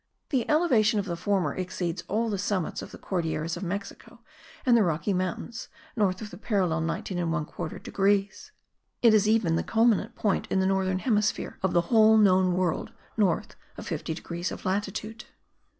[0.29, 4.21] The elevation of the former exceeds all the summits of the Cordilleras of Mexico
[4.65, 8.51] and the Rocky Mountains, north of the parallel 19 1/4 degrees;
[9.03, 12.91] it is even the culminant point in the northern hemisphere, of the whole known world
[13.15, 15.25] north of 50 degrees of latitude.